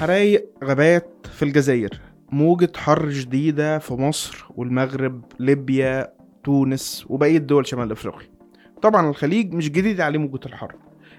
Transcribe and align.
حرايق 0.00 0.46
غابات 0.64 1.26
في 1.32 1.42
الجزائر. 1.42 2.00
موجة 2.32 2.72
حر 2.76 3.10
شديدة 3.10 3.78
في 3.78 3.94
مصر 3.94 4.46
والمغرب 4.56 5.24
ليبيا 5.38 6.12
تونس 6.44 7.04
وبقية 7.08 7.38
دول 7.38 7.66
شمال 7.66 7.92
أفريقيا. 7.92 8.28
طبعا 8.82 9.10
الخليج 9.10 9.52
مش 9.54 9.70
جديد 9.70 10.00
عليه 10.00 10.18
موجة 10.18 10.46
الحر. 10.46 10.74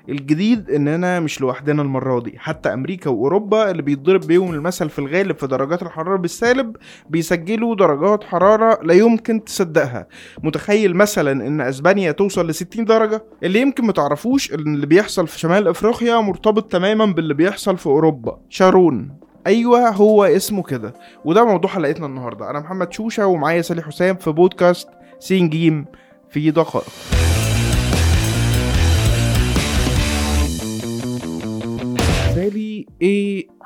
الجديد 0.10 0.70
اننا 0.70 1.20
مش 1.20 1.42
لوحدنا 1.42 1.82
المرة 1.82 2.20
دي. 2.20 2.40
حتى 2.40 2.74
أمريكا 2.74 3.10
وأوروبا 3.10 3.72
اللي 3.72 3.82
بيتضرب 3.82 4.22
بيهم 4.22 4.54
المثل 4.54 4.90
في 4.90 5.00
الغالب 5.00 5.38
في 5.38 5.48
درجات 5.48 5.82
الحرارة 5.84 6.18
بالسالب 6.18 6.76
بيسجلوا 7.10 7.76
درجات 7.76 8.24
حرارة 8.24 8.80
لا 8.84 8.94
يمكن 8.94 9.44
تصدقها. 9.44 10.08
متخيل 10.44 10.96
مثلا 10.96 11.48
إن 11.48 11.62
أسبانيا 11.62 12.12
توصل 12.12 12.48
ل 12.48 12.54
60 12.54 12.86
درجة؟ 12.86 13.24
اللي 13.44 13.62
يمكن 13.62 13.86
متعرفوش 13.86 14.54
إن 14.54 14.74
اللي 14.74 14.86
بيحصل 14.86 15.28
في 15.28 15.40
شمال 15.40 15.68
إفريقيا 15.68 16.20
مرتبط 16.20 16.72
تماما 16.72 17.06
باللي 17.06 17.34
بيحصل 17.34 17.78
في 17.78 17.86
أوروبا. 17.88 18.40
شارون. 18.50 19.12
أيوه 19.48 19.90
هو 19.90 20.24
اسمه 20.24 20.64
كده. 20.64 20.94
وده 21.26 21.46
موضوع 21.46 21.72
حلقتنا 21.72 22.06
النهارده. 22.06 22.50
أنا 22.50 22.60
محمد 22.60 22.94
شوشة 22.94 23.28
ومعايا 23.28 23.62
سالي 23.62 23.82
حسام 23.82 24.16
في 24.16 24.32
بودكاست 24.32 24.88
سين 25.20 25.50
جيم 25.50 25.86
في 26.30 26.52
دقائق. 26.52 27.29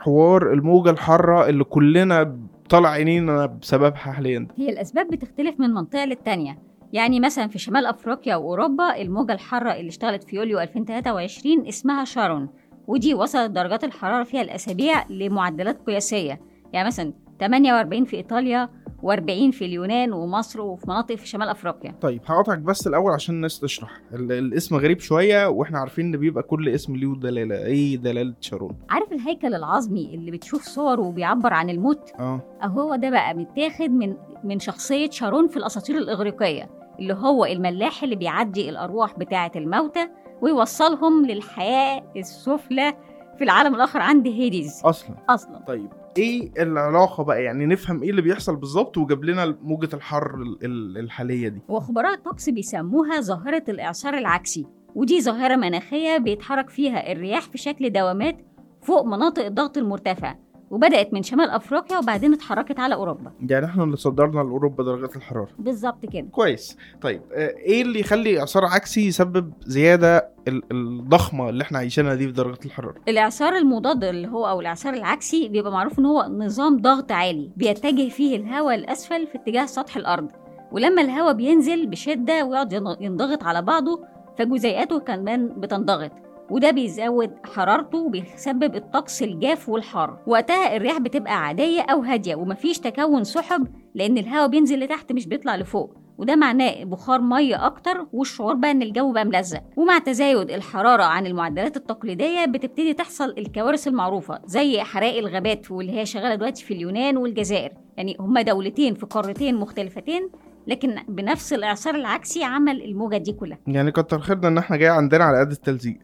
حوار 0.04 0.54
الموجة 0.54 0.90
الحارة 0.90 1.50
اللي 1.50 1.64
كلنا 1.64 2.38
طالع 2.70 2.90
عينينا 2.90 3.46
بسببها 3.46 3.98
حاليا. 3.98 4.48
هي 4.58 4.70
الأسباب 4.70 5.08
بتختلف 5.08 5.60
من 5.60 5.70
منطقة 5.70 6.06
للتانية. 6.06 6.60
يعني 6.94 7.20
مثلا 7.20 7.48
في 7.48 7.60
شمال 7.60 7.86
أفريقيا 7.86 8.36
وأوروبا 8.36 9.02
الموجة 9.02 9.34
الحارة 9.34 9.72
اللي 9.72 9.90
اشتغلت 9.90 10.24
في 10.24 10.36
يوليو 10.36 10.60
2023 10.60 11.68
اسمها 11.68 12.06
شارون 12.06 12.50
ودي 12.88 13.14
وصلت 13.14 13.52
درجات 13.52 13.84
الحرارة 13.84 14.24
فيها 14.24 14.42
الأسابيع 14.42 15.08
لمعدلات 15.10 15.78
قياسية. 15.88 16.42
يعني 16.74 16.88
مثلا 16.88 17.14
48 17.40 18.06
في 18.06 18.18
إيطاليا 18.18 18.70
و40 19.04 19.52
في 19.52 19.66
اليونان 19.66 20.14
ومصر 20.14 20.62
وفي 20.62 20.90
مناطق 20.90 21.16
في 21.16 21.28
شمال 21.28 21.50
أفريقيا. 21.50 21.96
طيب 22.02 22.22
هقطعك 22.26 22.60
بس 22.60 22.88
الأول 22.88 23.12
عشان 23.14 23.36
الناس 23.36 23.60
تشرح. 23.60 24.02
ال- 24.14 24.32
الاسم 24.32 24.76
غريب 24.76 25.00
شوية 25.00 25.48
وإحنا 25.48 25.80
عارفين 25.80 26.06
إن 26.06 26.18
بيبقى 26.20 26.44
كل 26.44 26.70
اسم 26.70 26.96
ليه 26.96 27.14
دلالة 27.16 27.66
إيه 27.66 27.98
دلالة 27.98 28.34
شارون 28.42 28.76
عارف 28.90 29.12
الهيكل 29.12 29.56
العظمي 29.56 30.16
اللي 30.16 30.32
بتشوف 30.32 30.62
صوره 30.64 31.02
وبيعبر 31.02 31.54
عن 31.54 31.70
الموت؟ 31.70 32.12
آه. 32.20 32.40
أهو 32.64 32.96
ده 32.96 33.10
بقى 33.10 33.34
متاخد 33.34 33.90
من 33.90 34.16
من 34.44 34.60
شخصية 34.60 35.10
شارون 35.10 35.48
في 35.48 35.58
الأساطير 35.58 35.98
الإغريقية 35.98 36.70
اللي 37.00 37.14
هو 37.14 37.46
الملاح 37.46 38.04
اللي 38.04 38.16
بيعدي 38.16 38.70
الأرواح 38.70 39.20
بتاعة 39.20 39.52
الموتى 39.56 40.08
ويوصلهم 40.42 41.26
للحياة 41.26 42.04
السفلى 42.18 42.94
في 43.38 43.44
العالم 43.44 43.76
الآخر 43.76 44.00
عند 44.00 44.28
هيديز 44.28 44.82
أصلا. 44.86 45.16
أصلا. 45.30 45.58
طيب 45.68 45.90
إيه 46.18 46.52
العلاقة 46.64 47.24
بقى؟ 47.24 47.44
يعني 47.44 47.66
نفهم 47.66 48.04
إيه 48.04 48.10
اللي 48.10 48.22
بيحصل 48.22 48.56
بالظبط 48.56 48.98
وجاب 48.98 49.24
لنا 49.24 49.58
موجة 49.64 49.90
الحر 49.96 50.36
ال- 50.36 50.66
ال- 50.66 50.98
الحالية 50.98 51.48
دي. 51.48 51.62
وخبراء 51.70 52.14
الطقس 52.14 52.50
بيسموها 52.50 53.22
ظاهرة 53.22 53.64
الإعصار 53.70 54.14
العكسي 54.18 54.66
ودي 54.96 55.22
ظاهرة 55.22 55.56
مناخية 55.56 56.18
بيتحرك 56.18 56.70
فيها 56.70 57.12
الرياح 57.12 57.42
في 57.42 57.58
شكل 57.58 57.90
دوامات 57.90 58.38
فوق 58.82 59.06
مناطق 59.06 59.46
الضغط 59.46 59.78
المرتفع. 59.78 60.36
وبدأت 60.72 61.14
من 61.14 61.24
شمال 61.24 61.50
أفريقيا 61.50 61.98
وبعدين 61.98 62.34
اتحركت 62.34 62.80
على 62.80 62.96
أوروبا. 62.96 63.32
يعني 63.50 63.66
إحنا 63.66 63.84
اللي 63.84 63.98
صدرنا 63.98 64.40
لأوروبا 64.42 64.84
درجات 64.84 65.16
الحرارة. 65.16 65.50
بالظبط 65.60 66.06
كده. 66.06 66.28
كويس. 66.32 66.78
طيب 67.02 67.22
آه، 67.34 67.48
إيه 67.58 67.82
اللي 67.82 68.00
يخلي 68.00 68.40
اعصار 68.40 68.66
عكسي 68.66 69.08
يسبب 69.08 69.54
زيادة 69.66 70.30
ال- 70.48 70.64
الضخمة 70.72 71.50
اللي 71.50 71.64
إحنا 71.64 71.78
عايشينها 71.78 72.16
دي 72.16 72.26
في 72.28 72.32
درجات 72.32 72.66
الحرارة؟ 72.66 72.96
الإعصار 73.08 73.56
المضاد 73.56 74.04
اللي 74.04 74.28
هو 74.28 74.48
أو 74.50 74.62
الإعصار 74.62 74.94
العكسي 74.94 75.48
بيبقى 75.50 75.72
معروف 75.72 76.00
إن 76.00 76.06
هو 76.06 76.24
نظام 76.30 76.78
ضغط 76.82 77.12
عالي 77.12 77.52
بيتجه 77.58 78.10
فيه 78.10 78.36
الهواء 78.38 78.76
الأسفل 78.76 79.28
في 79.28 79.36
اتجاه 79.38 79.66
سطح 79.66 79.98
الأرض. 79.98 80.28
ولما 80.72 81.02
الهواء 81.02 81.34
بينزل 81.34 81.88
بشدة 81.88 82.46
ويقعد 82.46 82.74
ين- 82.74 82.96
ينضغط 83.00 83.44
على 83.44 83.62
بعضه 83.62 84.04
فجزيئاته 84.38 85.00
كمان 85.00 85.48
بتنضغط. 85.48 86.12
وده 86.50 86.72
بيزود 86.72 87.32
حرارته 87.56 87.98
وبيسبب 87.98 88.76
الطقس 88.76 89.24
الجاف 89.24 89.70
والحار 89.70 90.20
وقتها 90.28 90.76
الرياح 90.76 90.98
بتبقى 91.00 91.46
عادية 91.46 91.82
أو 91.82 92.02
هادية 92.02 92.36
ومفيش 92.36 92.80
تكون 92.80 93.24
سحب 93.24 93.68
لأن 93.96 94.18
الهواء 94.18 94.48
بينزل 94.48 94.80
لتحت 94.80 95.12
مش 95.12 95.28
بيطلع 95.28 95.56
لفوق. 95.56 95.96
وده 96.18 96.36
معناه 96.36 96.84
بخار 96.84 97.22
مية 97.22 97.66
أكتر 97.66 98.06
والشعور 98.14 98.54
بقى 98.54 98.72
إن 98.72 98.82
الجو 98.82 99.12
بقى 99.12 99.26
ملزق. 99.26 99.62
ومع 99.78 99.98
تزايد 100.00 100.52
الحرارة 100.52 101.04
عن 101.04 101.26
المعدلات 101.28 101.78
التقليدية 101.78 102.46
بتبتدي 102.46 102.94
تحصل 102.94 103.30
الكوارث 103.38 103.88
المعروفة 103.88 104.40
زي 104.46 104.82
حرائق 104.82 105.18
الغابات 105.18 105.72
واللي 105.72 105.92
هي 106.00 106.06
شغالة 106.06 106.36
دلوقتي 106.36 106.66
في 106.66 106.74
اليونان 106.74 107.18
والجزائر. 107.18 107.72
يعني 107.98 108.18
هما 108.20 108.42
دولتين 108.42 108.94
في 108.96 109.06
قارتين 109.06 109.56
مختلفتين 109.56 110.30
لكن 110.68 110.96
بنفس 111.08 111.54
الإعصار 111.54 111.96
العكسي 111.96 112.44
عمل 112.44 112.84
الموجة 112.84 113.18
دي 113.18 113.32
كلها. 113.34 113.58
يعني 113.68 113.92
كتر 113.92 114.20
خيرنا 114.20 114.48
إن 114.48 114.58
إحنا 114.58 114.78
جاي 114.78 114.90
عندنا 114.90 115.24
على 115.24 115.40
قد 115.40 115.52
التلزيق. 115.52 115.98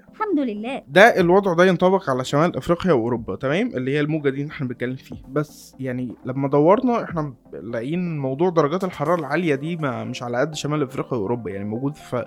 الحمد 0.43 0.57
لله. 0.57 0.81
ده 0.87 1.19
الوضع 1.19 1.53
ده 1.53 1.65
ينطبق 1.65 2.09
على 2.09 2.23
شمال 2.23 2.57
افريقيا 2.57 2.93
واوروبا 2.93 3.35
تمام؟ 3.35 3.67
اللي 3.67 3.91
هي 3.95 3.99
الموجة 3.99 4.29
دي 4.29 4.41
اللي 4.41 4.51
إحنا 4.51 4.67
بنتكلم 4.67 4.95
فيها. 4.95 5.17
بس 5.31 5.75
يعني 5.79 6.15
لما 6.25 6.47
دورنا 6.47 7.03
إحنا 7.03 7.33
لاقيين 7.53 8.17
موضوع 8.19 8.49
درجات 8.49 8.83
الحرارة 8.83 9.19
العالية 9.19 9.55
دي 9.55 9.75
ما 9.75 10.03
مش 10.03 10.23
على 10.23 10.37
قد 10.37 10.55
شمال 10.55 10.83
افريقيا 10.83 11.17
واوروبا 11.17 11.51
يعني 11.51 11.65
موجود 11.65 11.95
في 11.95 12.25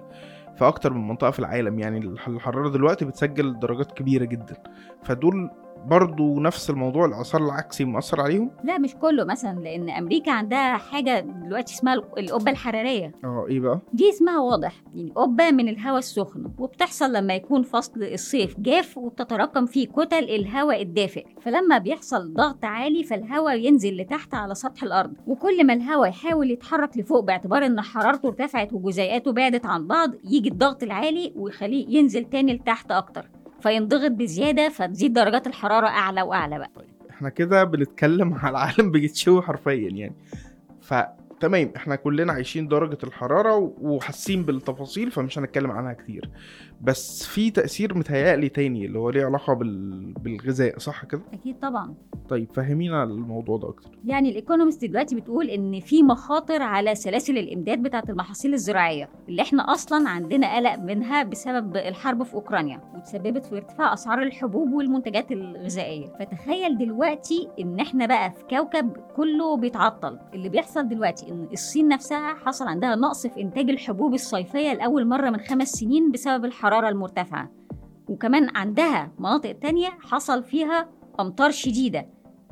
في 0.58 0.68
أكتر 0.68 0.92
من 0.92 1.08
منطقة 1.08 1.30
في 1.30 1.38
العالم. 1.38 1.78
يعني 1.78 1.98
الح- 1.98 2.28
الحرارة 2.28 2.68
دلوقتي 2.68 3.04
بتسجل 3.04 3.58
درجات 3.58 3.92
كبيرة 3.92 4.24
جدا. 4.24 4.56
فدول 5.04 5.50
برضو 5.86 6.40
نفس 6.40 6.70
الموضوع 6.70 7.04
الآثار 7.04 7.44
العكسي 7.44 7.84
مؤثر 7.84 8.20
عليهم؟ 8.20 8.50
لا 8.64 8.78
مش 8.78 8.94
كله 8.94 9.24
مثلا 9.24 9.58
لأن 9.60 9.90
أمريكا 9.90 10.32
عندها 10.32 10.76
حاجة 10.76 11.20
دلوقتي 11.20 11.74
اسمها 11.74 11.94
القبة 11.94 12.50
الحرارية. 12.50 13.12
آه 13.24 13.46
إيه 13.48 13.60
بقى؟ 13.60 13.80
دي 13.92 14.08
اسمها 14.10 14.40
واضح 14.40 14.82
يعني 14.94 15.12
قبة 15.16 15.50
من 15.50 15.68
الهواء 15.68 15.98
السخن 15.98 16.44
وبتحصل 16.58 17.12
لما 17.12 17.34
يكون 17.34 17.62
فصل 17.62 18.02
الصيف 18.02 18.60
جاف 18.60 18.98
وبتتراكم 18.98 19.66
فيه 19.66 19.86
كتل 19.88 20.24
الهواء 20.24 20.82
الدافئ. 20.82 21.26
فلما 21.40 21.78
بيحصل 21.78 22.34
ضغط 22.34 22.64
عالي 22.64 23.04
فالهواء 23.04 23.58
ينزل 23.58 23.96
لتحت 23.96 24.34
على 24.34 24.54
سطح 24.54 24.82
الأرض. 24.82 25.12
وكل 25.26 25.66
ما 25.66 25.72
الهواء 25.72 26.08
يحاول 26.08 26.50
يتحرك 26.50 26.96
لفوق 26.98 27.20
باعتبار 27.20 27.66
إن 27.66 27.80
حرارته 27.80 28.26
ارتفعت 28.28 28.72
وجزيئاته 28.72 29.32
بعدت 29.32 29.66
عن 29.66 29.86
بعض 29.86 30.10
يجي 30.24 30.48
الضغط 30.48 30.82
العالي 30.82 31.32
ويخليه 31.36 31.98
ينزل 31.98 32.24
تاني 32.24 32.54
لتحت 32.54 32.90
أكتر. 32.92 33.28
فينضغط 33.62 34.10
بزيادة 34.10 34.68
فتزيد 34.68 35.12
درجات 35.12 35.46
الحرارة 35.46 35.86
أعلى 35.86 36.22
وأعلى 36.22 36.58
بقى. 36.58 36.70
إحنا 37.10 37.28
كده 37.28 37.64
بنتكلم 37.64 38.34
على 38.42 38.50
العالم 38.50 38.90
بيتشوي 38.90 39.42
حرفيا 39.42 39.88
يعني. 39.90 40.14
فتمام 41.42 41.72
إحنا 41.76 41.96
كلنا 41.96 42.32
عايشين 42.32 42.68
درجة 42.68 42.98
الحرارة 43.04 43.56
وحاسين 43.80 44.42
بالتفاصيل 44.42 45.10
فمش 45.10 45.38
هنتكلم 45.38 45.70
عنها 45.70 45.92
كتير. 45.92 46.30
بس 46.80 47.26
في 47.26 47.50
تأثير 47.50 47.98
متهيألي 47.98 48.48
تاني 48.48 48.86
اللي 48.86 48.98
هو 48.98 49.10
ليه 49.10 49.24
علاقة 49.24 49.52
بال... 49.54 50.12
بالغذاء 50.12 50.78
صح 50.78 51.04
كده؟ 51.04 51.20
أكيد 51.32 51.58
طبعا. 51.58 51.94
طيب 52.28 52.48
فهمينا 52.54 53.02
الموضوع 53.04 53.56
ده 53.56 53.68
أكتر. 53.68 53.90
يعني 54.04 54.30
الايكونومست 54.30 54.84
دلوقتي 54.84 55.16
بتقول 55.16 55.50
إن 55.50 55.80
في 55.80 56.02
مخاطر 56.02 56.62
على 56.62 56.94
سلاسل 56.94 57.38
الإمداد 57.38 57.82
بتاعة 57.82 58.04
المحاصيل 58.08 58.54
الزراعية 58.54 59.08
اللي 59.28 59.42
إحنا 59.42 59.72
أصلا 59.72 60.08
عندنا 60.08 60.56
قلق 60.56 60.78
منها 60.78 61.22
بسبب 61.22 61.76
الحرب 61.76 62.22
في 62.22 62.34
أوكرانيا 62.34 62.80
وتسببت 62.94 63.44
في 63.44 63.56
ارتفاع 63.56 63.92
أسعار 63.92 64.22
الحبوب 64.22 64.72
والمنتجات 64.72 65.32
الغذائية. 65.32 66.06
فتخيل 66.20 66.78
دلوقتي 66.78 67.48
إن 67.60 67.80
إحنا 67.80 68.06
بقى 68.06 68.30
في 68.30 68.44
كوكب 68.56 68.96
كله 69.16 69.56
بيتعطل. 69.56 70.18
اللي 70.34 70.48
بيحصل 70.48 70.88
دلوقتي 70.88 71.31
الصين 71.52 71.88
نفسها 71.88 72.34
حصل 72.34 72.68
عندها 72.68 72.94
نقص 72.94 73.26
في 73.26 73.40
إنتاج 73.40 73.70
الحبوب 73.70 74.14
الصيفية 74.14 74.72
لأول 74.72 75.06
مرة 75.06 75.30
من 75.30 75.40
خمس 75.40 75.68
سنين 75.68 76.10
بسبب 76.10 76.44
الحرارة 76.44 76.88
المرتفعة. 76.88 77.50
وكمان 78.08 78.56
عندها 78.56 79.12
مناطق 79.18 79.52
تانية 79.52 79.88
حصل 79.88 80.42
فيها 80.42 80.88
أمطار 81.20 81.50
شديدة. 81.50 82.06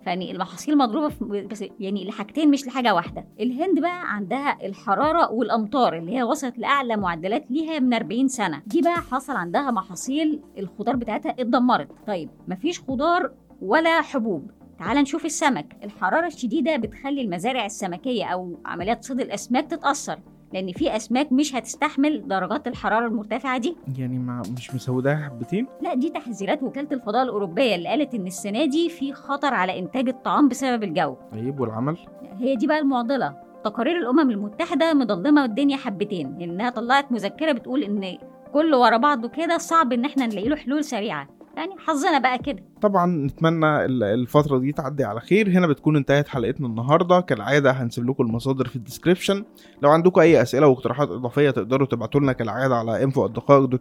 فيعني 0.05 0.31
المحاصيل 0.31 0.79
مضروبة 0.79 1.43
بس 1.50 1.65
يعني 1.81 2.05
لحاجتين 2.09 2.50
مش 2.50 2.67
لحاجة 2.67 2.94
واحدة. 2.94 3.25
الهند 3.41 3.81
بقى 3.81 4.15
عندها 4.15 4.67
الحرارة 4.67 5.31
والأمطار 5.32 5.97
اللي 5.97 6.17
هي 6.17 6.23
وصلت 6.23 6.59
لأعلى 6.59 6.97
معدلات 6.97 7.50
ليها 7.50 7.79
من 7.79 7.94
40 7.94 8.29
سنة. 8.29 8.62
دي 8.67 8.82
بقى 8.82 8.97
حصل 8.97 9.32
عندها 9.37 9.71
محاصيل 9.71 10.41
الخضار 10.59 10.97
بتاعتها 10.97 11.31
اتدمرت. 11.31 11.88
طيب 12.06 12.31
مفيش 12.49 12.81
خضار 12.81 13.32
ولا 13.62 14.00
حبوب. 14.00 14.50
تعال 14.81 14.97
نشوف 14.97 15.25
السمك. 15.25 15.77
الحرارة 15.85 16.27
الشديدة 16.27 16.77
بتخلي 16.77 17.23
المزارع 17.23 17.67
السمكية 17.67 18.25
أو 18.25 18.59
عمليات 18.65 19.05
صيد 19.05 19.21
الأسماك 19.21 19.67
تتأثر 19.71 20.19
لأن 20.53 20.73
في 20.73 20.97
أسماك 20.97 21.32
مش 21.32 21.55
هتستحمل 21.55 22.29
درجات 22.29 22.67
الحرارة 22.67 23.06
المرتفعة 23.06 23.59
دي. 23.59 23.77
يعني 23.99 24.19
ما 24.19 24.43
مش 24.56 24.75
مسوداها 24.75 25.17
حبتين؟ 25.17 25.67
لا 25.82 25.94
دي 25.94 26.11
تحذيرات 26.11 26.62
وكالة 26.62 26.88
الفضاء 26.93 27.23
الأوروبية 27.23 27.75
اللي 27.75 27.88
قالت 27.88 28.15
إن 28.15 28.27
السنة 28.27 28.65
دي 28.65 28.88
في 28.88 29.12
خطر 29.12 29.55
على 29.55 29.79
إنتاج 29.79 30.09
الطعام 30.09 30.49
بسبب 30.49 30.82
الجو. 30.85 31.17
طيب 31.32 31.61
والعمل؟ 31.61 31.97
هي 32.38 32.56
دي 32.56 32.67
بقى 32.67 32.79
المعضلة. 32.79 33.35
تقارير 33.65 33.97
الأمم 33.99 34.31
المتحدة 34.31 34.94
مضلمة 34.94 35.44
الدنيا 35.44 35.77
حبتين. 35.77 36.38
لانها 36.38 36.71
طلعت 36.71 37.12
مذكرة 37.12 37.53
بتقول 37.53 37.82
إن 37.82 38.19
كله 38.53 38.79
ورا 38.79 38.97
بعضه 38.97 39.29
كده 39.29 39.59
صعب 39.59 39.93
إن 39.93 40.05
إحنا 40.05 40.27
نلاقي 40.27 40.49
له 40.49 40.56
حلول 40.56 40.85
سريعة. 40.85 41.40
يعني 41.61 41.73
حظنا 41.87 42.19
بقى 42.19 42.39
كده. 42.39 42.62
طبعا 42.83 43.07
نتمنى 43.27 43.85
ال- 43.85 44.03
الفترة 44.03 44.59
دي 44.59 44.73
تعدي 44.73 45.05
على 45.05 45.21
خير. 45.21 45.49
هنا 45.49 45.67
بتكون 45.67 45.97
انتهت 45.97 46.29
حلقتنا 46.29 46.67
النهاردة. 46.67 47.21
كالعادة 47.21 47.71
هنسيب 47.71 48.11
لكم 48.11 48.25
المصادر 48.25 48.69
في 48.69 48.77
الديسكريبشن. 48.77 49.45
لو 49.83 49.91
عندكم 49.91 50.21
أي 50.21 50.43
أسئلة 50.43 50.67
واقتراحات 50.67 51.09
إضافية 51.11 51.51
تقدروا 51.51 51.87
تبعتوا 51.87 52.21
لنا 52.21 52.33
كالعادة 52.33 52.77
على 52.77 53.05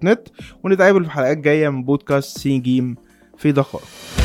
نت 0.04 0.28
ونتقابل 0.64 1.06
في 1.06 1.12
حلقات 1.12 1.38
جاية 1.38 1.70
من 1.70 1.84
بودكاست 1.84 2.38
سي 2.38 2.58
جيم 2.58 2.96
في 3.38 3.52
دقائق. 3.52 4.19